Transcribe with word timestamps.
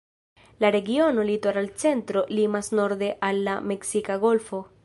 La 0.63 0.71
regiono 0.75 1.25
"Litoral 1.27 1.69
Centro" 1.83 2.25
limas 2.39 2.73
norde 2.83 3.13
al 3.31 3.47
la 3.49 3.59
Meksika 3.71 4.23
Golfo. 4.29 4.65